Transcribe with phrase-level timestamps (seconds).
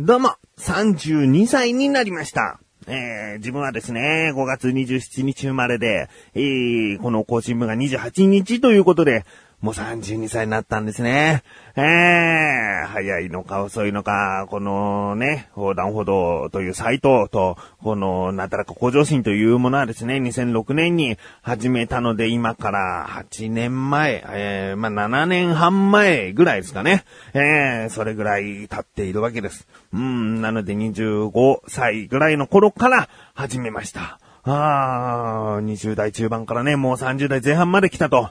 [0.00, 2.60] どうも、32歳になりました。
[2.86, 9.24] えー、自分はですね、5月27日生まれで、えー、この更新分が28日ということで、
[9.60, 11.42] もう32歳になったんですね。
[11.74, 27.04] えー、早いのか遅いのか、このね、横断歩道というサイトと、このなだらか向上心というものはですね、2006年に始めたので、今から8年前、えー、まあ、7年半前ぐらいですかね。
[27.34, 29.68] えー、それぐらい経っているわけです。
[29.92, 34.18] うん、なので25歳ぐらいの頃から始めました。
[34.42, 38.30] あー、20代中盤からね、もう30代前半まで来たと。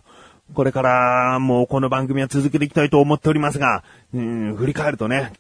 [0.54, 3.84] これからもうこの番組は続けていきたいと思っておりますが、
[4.14, 5.34] うん、振り返るとね、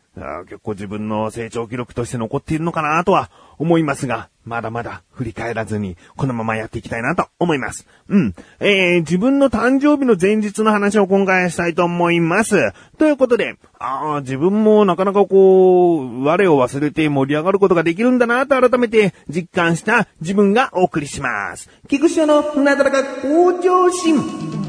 [0.45, 7.87] 結構自分の成長記録として残っているのかなとは思いますが、まだまだ振り返らずに、このままやっていきたいなと思います。
[8.07, 8.35] うん。
[8.59, 12.71] えー、自分の誕生日の前日の話を今回したいと思います。
[12.97, 21.69] ということで、あー自分もなかなかこう、我を忘れて盛り上がることができるんだなと改めて実感した自分がお送りします。
[21.87, 24.66] 菊池のなだらか向上心。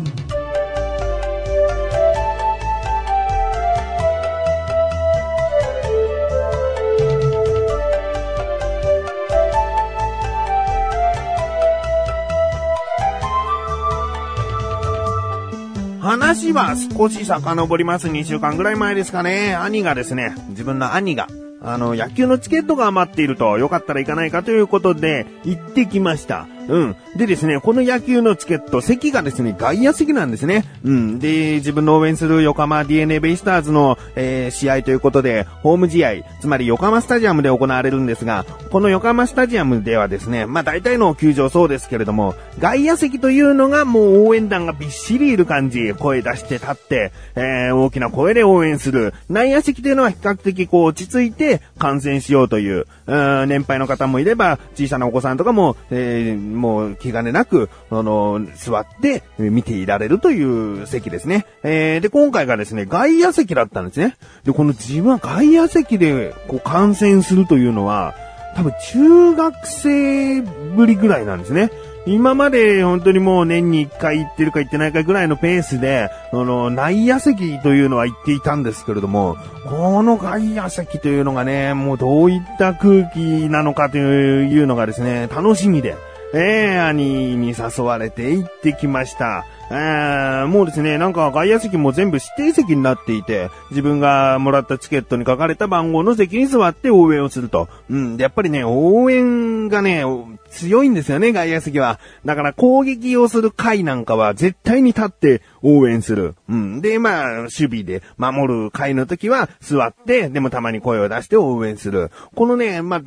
[16.28, 18.08] 話は少し遡ります。
[18.08, 19.54] 2週間ぐらい前ですかね。
[19.54, 21.26] 兄がですね、自分の兄が、
[21.62, 26.46] あの、野球のチケットが余っていると、よかったら行かないかということで、行ってきました。
[26.68, 26.96] うん。
[27.16, 30.64] でですね、この野球のチケット、席がですね、外野席なんですね。
[30.84, 31.18] うん。
[31.18, 49.14] で、自分の応援する横浜 DNA ベイスターズの、えー試合ということで、ホーム試合、つまり横浜スタジアムで行われるんですが、この横浜スタジアムではですね、まあ大体の球場そうですけれども、外野席というのがもう応援団がびっしりいる感じ、声出して立って、えー大きな声で応援する。
[49.28, 61.46] 内野席というのは比較的こう落ち着いて観戦しようという、うん年配の方もいれば、小さなお子さんとかも、えーもう気兼ねなく、あの、座って見ていられるという席ですね。
[61.62, 64.16] えーで、今回がですね、外野席だったんですね。
[64.44, 68.14] で、この自分は外野席でこう観戦するというのは、
[68.56, 71.70] 多分中学生ぶりぐらいなんですね。
[72.06, 79.36] 今まで本当にもう年に1回行ってるか行ってないかぐらいのペースで、あの、内野席というのは行っていたんですけれども、
[79.66, 83.18] この外野席というのがね、もうどういった空気
[83.50, 85.96] なのかというのがですね、楽しみで、
[86.34, 89.46] ええ兄に誘われて行ってきました。
[89.70, 97.68] えーもうですね、なんか外野席も全部指定席になっていて、自分がもらったチケットに書かれた番号の席に座って応援をすると。
[97.90, 98.16] うん。
[98.16, 100.04] でやっぱりね、応援がね、
[100.50, 102.00] 強いんですよね、外野席は。
[102.24, 106.34] だから攻撃をする回なんかは絶対に立って応援する。
[106.48, 106.80] うん。
[106.80, 112.10] で、まあ、守備で守る回の時は座って、でもたまに声を出して応援する。
[112.34, 113.02] このね、まあ、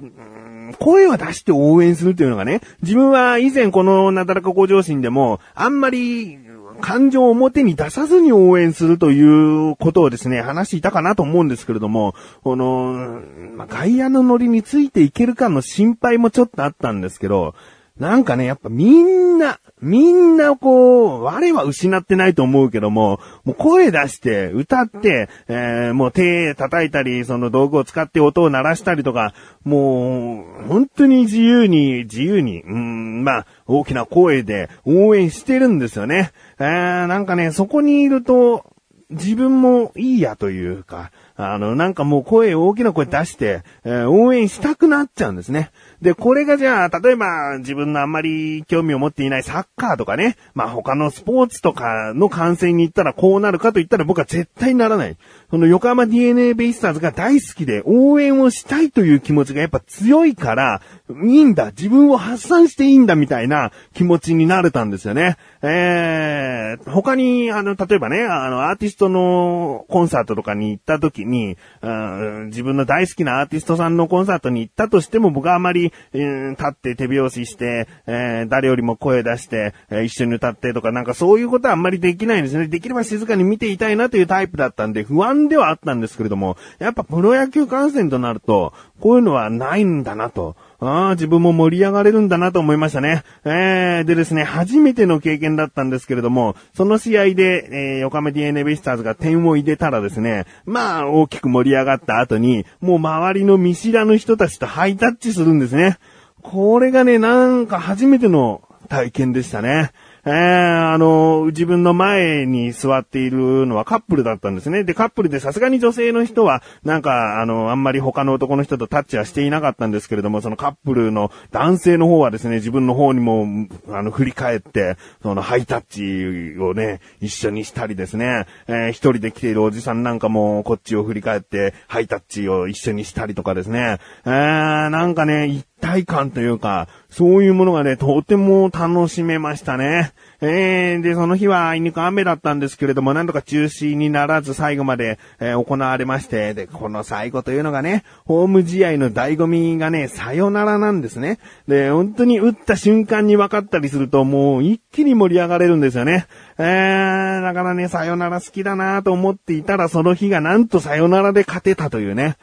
[0.79, 6.37] 声は出して応援するというのがね、自分は以前このなだらか向上心でも、あんまり
[6.81, 13.21] 感情を表に出さずに応援するということをですね、話していたかなと思うんですけれども、この、
[13.55, 17.55] まあ、外野のノリについていけるかの心配もちょっとあったんですけど、
[18.01, 36.31] なんかね、やっぱみんな、みんなこう、我は失ってないと思うけども、もう声出して、歌って、えーもう手叩いたり、その道具を使って音を鳴らしたりとか、もう、本当に自由に、自由に、うん、まあ、大きな声で応援してるんですよね。
[36.57, 38.65] えーなんかね、そこにいると、
[39.11, 45.69] 自分もいいやというか、あの、なんかもう声、大きな声出して、えー応援したくなっちゃうんですね。
[46.01, 55.17] で、これがじゃあ、例えば自分のあんまり興味を持っていないサッカーとかね、まあ他のスポーツとかの観戦に行ったらこうなるかと言ったら僕は絶対ならない。
[55.51, 60.81] その横浜 DNA ベイスターズが大好きで応援をしたいという気持ちがやっぱ強いから、
[61.23, 65.37] いいんだ、自分を発散していいんだみたいな気持ちになれたんですよね。
[65.61, 82.67] えー、他に、あの、例えばね、あの、アーティストのコンサートとかに行った時に、うん自分の大好きなアーティストさんのコンサートに行ったとしても僕はあまり、うん立って手拍子して、えー誰よりも声出して、えー一緒に歌ってとかなんかそういうことはあんまりできないんですね。
[82.67, 90.55] できれば静かに見ていたいなというタイプだったんで不安ではあったんですけれども、やっぱプロ野球観戦となると、こういうのはないんだなと。
[90.83, 93.23] ああ、自分も盛り上がれるんだなと思いましたね。
[93.45, 105.99] えー、でですね、初めての経験だったんですけれども、その試合で、えー、横浜 DNA ベイスターズが点を入れたらですね、まあ、大きく盛り上がった後に、もう周りの見知らぬ人たちとハイタッチするんですね。
[106.41, 109.91] これがね、なんか初めての体験でしたね。
[110.25, 114.83] えー、あの、自分の前に座っているのはカップルだったんですね。
[114.83, 140.13] で、カップルでさすがに女性の人は、なんか、あの、あんまり他の男の人とタッチはしていなかったんですけれども、そのカップルの男性の方はですね、自分の方にも、あの、振り返って、そのハイタッチをね、一緒にしたりですね、えー、一人で来ているおじさんなんかも、こっちを振り返って、ハイタッチを一緒にしたりとかですね、えー、なんかね、一体感というか、そういうものがね、とても楽しめましたね。
[140.39, 151.39] えー、で、その日はあいにく雨だったんですけれども、なんとか中止にならず最後まで、えー、行われまして、で、この最後というのがね、ホーム試合の醍醐味がね、さよならなんですね。
[151.67, 156.27] で、本当に打った瞬間に分かったりすると、もう一気に盛り上がれるんですよね。
[156.57, 162.37] えー、だからね、さよなら好きだなと思っていたら、その日がなんとさよならで勝てたというね。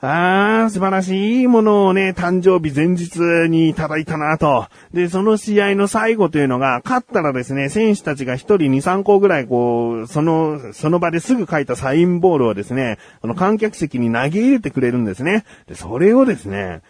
[0.00, 3.18] ああ、素晴らしいものをね、誕生日前日
[3.48, 4.66] にいただいたなと。
[4.92, 15.44] で、その試合の最後というのが、勝ったらですね、選手たちが一人二三個ぐらいこう、その、その場ですぐ書いたサインボールをですね、あの観客席に投げ入れてくれるんですね。
[15.68, 16.82] で、それをですね、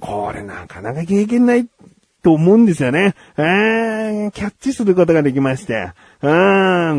[0.00, 1.68] これなかなか経験ない
[2.26, 3.14] と思うんですよね。
[3.36, 5.92] えー、キャッチすることができまして。
[6.22, 6.30] うん、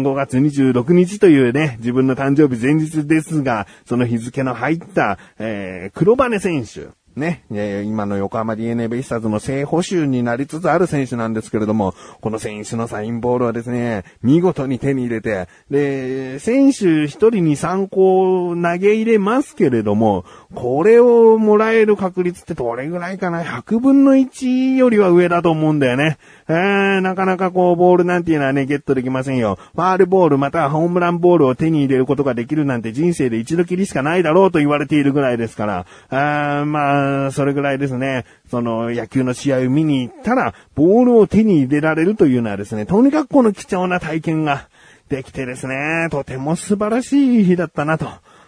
[0.01, 6.87] 5月26日というね、自分の誕生日前日ですが、その日付の入った、えー、黒羽選手。
[7.17, 7.43] ね、
[7.85, 26.17] 今の横浜 DNA ベイスターズの正捕手になりつつある選手なんですけれども、この選手のサインボールはですね、見事に手に入れて、で、選手一人に3個投げ入れますけれども、これをもらえる確率ってどれぐらいかな ?100 分の1よりは上だと思うんだよね。
[26.47, 29.57] えー、なかなかこう、ボールなんていうのはね、ゲットできませんよ。
[29.75, 44.69] ファールボールまたはホームランボールを手に入れることができるなんて人生で一度きりしかないだろうと言われているぐらいですから、あまあ、それぐらいですね、その野球の試合を見に行ったら、ボールを手に入れられるというのはですね、とにかくこの貴重な体験が
[45.09, 48.07] できてですね、とても素晴らしい日だったなと。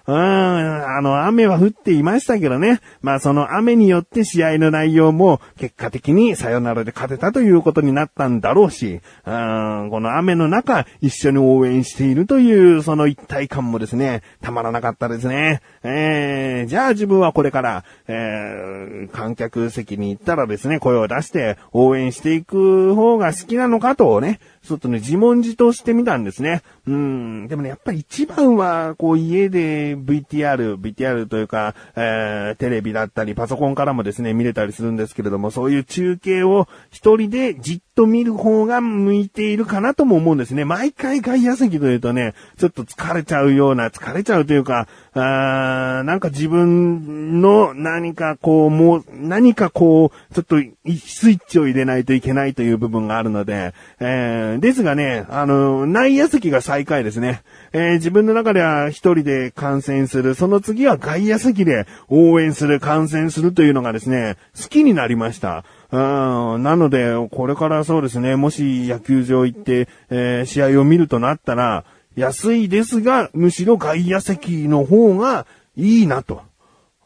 [0.09, 2.81] うん、あの、雨は降っていましたけどね。
[3.01, 15.61] まあその雨によって試合の内容も結果的にサヨナラで勝てたということになったんだろうし、うん、この雨の中一緒に応援しているというその一体感もですね、たまらなかったですね。
[15.83, 26.63] えー、じゃあ自分はこれから、えー、観客席に行ったらですね、声を出して応援していく方が好きなのかとね、ちょっとね、自問自答してみたんですね。
[26.89, 27.47] うん。
[27.47, 40.65] でもね、やっぱり一番は、こう家で VTR、VTR というか、えー、テレビだったり、パソコンからもですね、見れたりするんですけれども、そういう中継を一人でじっと見る方が向いているかなとも思うんですね。
[40.65, 57.41] 毎回外野席というとね、ちょっと疲れちゃうような、疲れちゃうというか、あーなんか自分の何かこう、もう、何かこう、ちょっとスイッチを入れないといけないという部分があるので、えー、ですがね、あの、内野席が最下位ですね。
[57.71, 65.63] えー、自分の中では一人で観戦する、その次は外野席で応援する、観戦するというのがですね、好きになりました。
[65.91, 71.85] うん、なので、これからそうですね、もし野球場行って、えー、試合を見るとなったら、
[72.15, 76.41] 安いですが、むしろ外野席の方がいいなと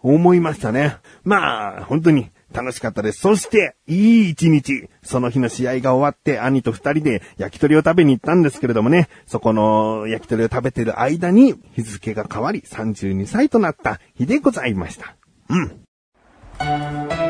[0.03, 0.97] 思いましたね。
[1.23, 3.21] まあ、本当に楽しかったです。
[3.21, 4.89] そして、いい一日。
[5.01, 15.15] その日の試合が終わって、兄と二人で焼き鳥を食べに行ったんですけれどもね、そこの焼き鳥を食べてる間に日付が変わり32歳となった日でございました。
[15.49, 17.22] うん。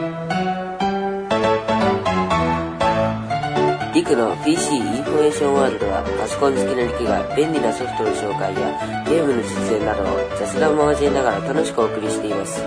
[4.04, 12.60] リクの PC インフォメーションワールドはパソコン好きなリクが便利なソフトの紹介やゲームの実演などを雑談を交えながら楽しくお送りしています。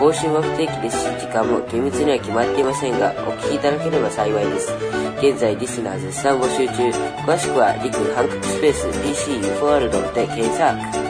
[0.00, 4.74] 更新は不定期ですし、時間も厳密には決まっていませんが、お聞きいただければ幸いです。
[5.22, 6.90] 現在リスナー絶賛募集中。
[7.22, 11.09] 詳しくはリク半角スペース PC インフォワールドで検索。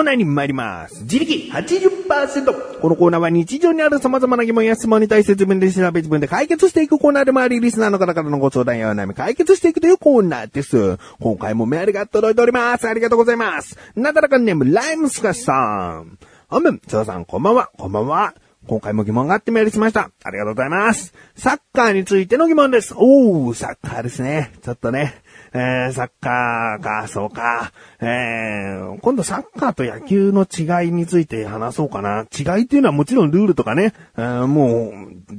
[0.00, 1.02] コーナーに参ります。
[1.02, 2.80] 自力80%。
[2.80, 10.96] このコーナーは日常にある様々な疑問や質問に対して自分で調べ自分で解決していくコーナーでもあり、リスナーの方からのご相談やお悩み解決していくというコーナーです。
[11.20, 12.88] 今回もメールが届いております。
[12.88, 13.76] ありがとうございます。
[13.94, 16.18] なだらかネーム、ライムスカシさん。
[16.48, 18.32] あむ、つさん、こんばんは、こんばんは。
[18.66, 20.10] 今回も疑問があってメールしました。
[20.24, 21.12] ありがとうございます。
[21.36, 22.94] サッカーについての疑問です。
[22.96, 24.52] おー、サッカーですね。
[24.62, 25.22] ちょっとね。
[25.52, 27.72] えー、サッカーか、そうか。
[28.00, 32.26] えー、今度サッカーと野球の違いについて話そうかな。
[32.30, 34.92] 違いっていうのはもちろんルールとかね、えー、もう、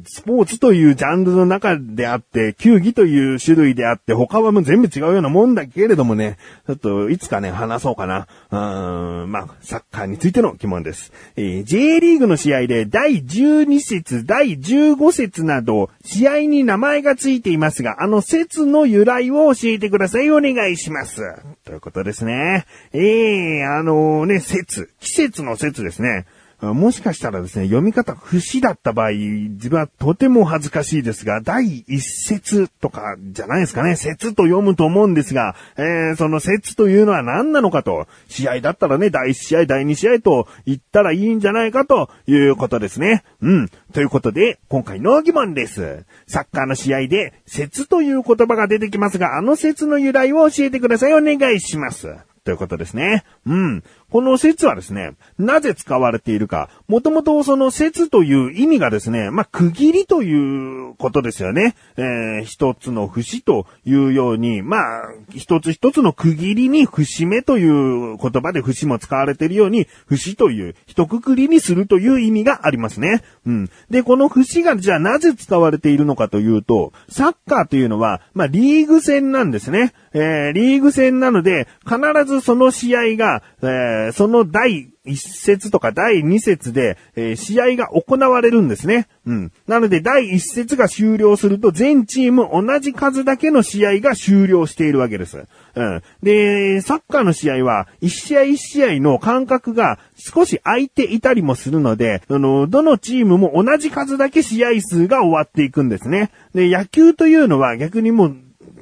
[0.05, 6.37] スポーツというジャンルの中であって、球技という種類であって、他はもう全部違うようなもんだけれどもね、
[6.67, 8.27] ちょっといつかね、話そうかな。
[8.51, 11.13] うん、まあ、サッカーについての疑問です。
[11.37, 20.00] えー、J リーグの試合で第12節、第15節など、試合に名前がついていますが、あの節の由来を教えてください。
[20.01, 21.21] ださいお願いします。
[21.63, 22.65] ということですね。
[22.93, 26.25] ええー、あのね、節、季節の節ですね。
[26.61, 43.23] もしかしたらですね、読み方不死だった場合、自分はとても恥ずかしいですが、第一節とかじゃないですかね、節と読むと思うんですが、えー、その節というのは何なのかと、試合だったらね、第一試合、第二試合と言ったらいいんじゃないかということですね。
[43.41, 43.69] うん。
[43.91, 46.05] ということで、今回の疑問です。
[46.27, 51.13] サッカーの試合で、節という言葉が出てきますが、あの節の由来を教えてください。
[51.15, 52.15] お願いします。
[52.43, 53.23] ということですね。
[53.45, 53.83] うん。
[54.11, 61.75] この説はですね、なぜ使われているか、もともとその説という意味がですね、まあ、区切りということですよね。
[61.95, 73.23] えー、一つの節というように、まあ、一つ一つの区切りに節目という言葉で節も使われているように、節という一括りにするという意味がありますね。
[73.45, 73.69] うん。
[73.89, 79.93] で、この節がじゃあなぜ使われているのかというと、サッカーというのは、まあ、リーグ戦なんですね。
[80.13, 89.07] えー、リーグ戦なので、必ずその試合が、えー、その第1節とか第2節で、えー、試合が行われるんですね。
[89.25, 89.51] うん。
[89.67, 95.45] なので、第1節が終了すると、全チーム同じ数だけの試合が終了しているわけです。
[95.75, 96.03] うん。
[96.21, 106.31] で、サッカーの試合は、1試合1試合の間隔が少し空いていたりもするので、あの、どのチームも同じ数だけ試合数が終わっていくんですね。
[106.53, 108.35] で、野球というのは逆にもう、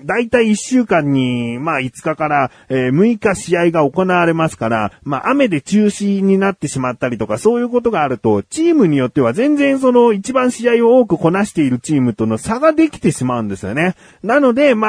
[0.06, 13.96] だいたい1週間に、まあ5日から、えー、6日試合が行われますから、まあ雨で中止になってしまったりとか、そういうことがあると、チームによっては全然その一番試合を多くこなしているチームとの差ができてしまうんですよね。
[14.24, 14.88] なので、ま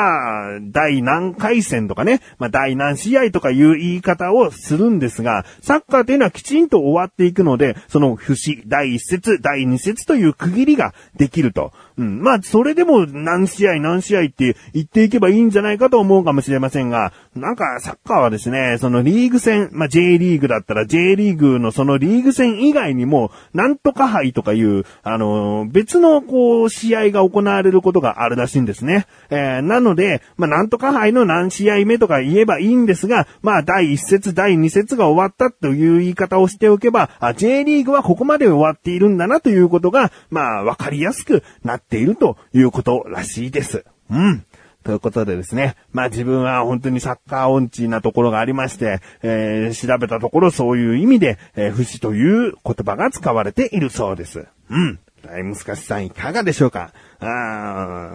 [0.56, 11.72] あ、第何回戦とかね、まあ第何試合とかいう言い方をするんですが、サッカーというのはきちんと終わっていくので、その節、第1節、第2節という区切りができると。
[12.00, 12.22] うん。
[12.22, 29.06] まあ、それでも何試合何試合って言っていけばいいんじゃないかと思うかもしれませんが、なんかサッカーはですね、そのリーグ戦、まあ J リーグだったら J リーグのそのリーグ戦以外にも、なんとか杯とかいう、あの、別のこう、試合が行われることがあるらしいんですね。
[29.28, 43.84] えー、なので、まあなんとか杯の何試合目とか言えばいいんですが、まあ第1節、第2節が終わったという言い方をしておけば、あ、J リーグはここまで終わっているんだなということが、まあわかりやすくなってているということらしいです。
[44.10, 44.46] うん。
[44.82, 45.74] ということでですね。
[45.92, 54.46] まあ自分は本当にサッカー音痴なところがありまして、えー、調べたところそういう意味で、えー、不死という言葉が使われているそうです。
[54.70, 54.98] うん。
[55.22, 56.94] 大難しさんいかがでしょうか？
[57.18, 57.28] あー、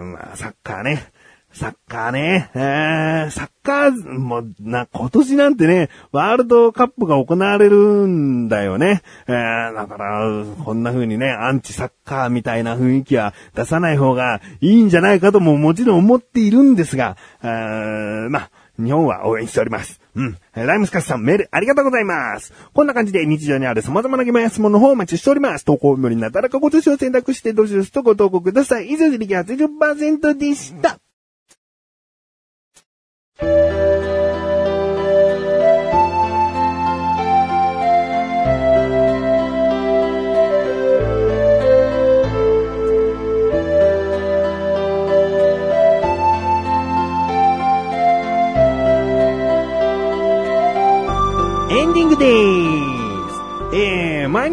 [0.02, 1.12] まあ、サッカーね。
[1.56, 9.00] サッカーね、えー、サッカー、も、な、今年なんてね、ワールドカップが行われるんだよね。
[9.26, 20.02] えー、だから、こんな風にね、アンチサッカーみたいな雰囲気は出さない方がいいんじゃないかとももちろん思っているんですが、えー、ま、日本は応援しております。
[20.14, 20.36] うん。
[20.52, 22.52] ライムスカスさんメールありがとうございます。
[22.74, 25.64] こんな感じで日常にある様々な疑問や質問の方をお待ちしております。
[25.64, 28.90] 投稿よりなだらかご年を選択してどしどしとご投稿ください。
[28.90, 30.98] 以上で力80%でした。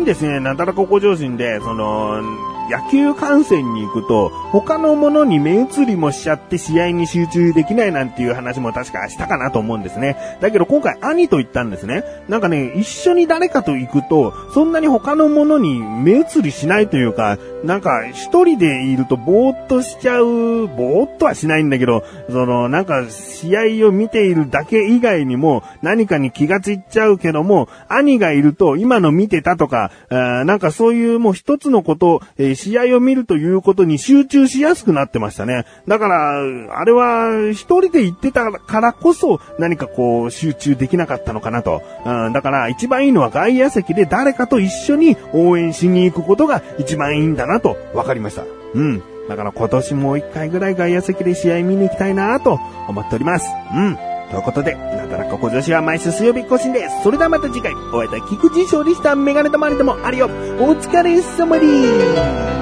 [0.04, 2.22] にですね、なだらか向上心で、その、
[2.70, 10.18] 野球観戦に行くと、他のものに目移りもしちゃって試合に集中できないなんていう話も確かしたかなと思うんですね。
[10.42, 12.04] だけど今回兄と行ったんですね。
[12.30, 35.66] なんかね、一緒に誰かと行くと、そんなに他のものに目移りしないというか、なんか一人でいるとぼーっとしちゃう、ぼーっとはしないんだけど、そのなんか試合を見ているだけ以外にも何かに気がついちゃうけども、兄がいると今の見てたとか、なんかそういうもう一つのこと、えー、試合を見るということに集中しやすくなってましたね。
[35.88, 41.82] だから、あれは一人で行ってたからこそ何かこう集中できなかったのかなと。
[42.06, 48.44] うん、だから一番いいのは外野席で誰かと一緒に応援しに行くことが一番いいんだななと分かりました。
[48.74, 49.02] うん。
[49.30, 53.48] だから今年もう一回ぐらい外野席で試合見に行きたいなと思っております。
[53.74, 53.98] うん。
[54.30, 57.04] ということで、なだらか小女子は毎週水曜日更新です。
[57.04, 60.26] それではまた次回、お会いいた菊池勝利したメガネたまりでもあるよ。
[60.26, 62.53] お疲れ様です。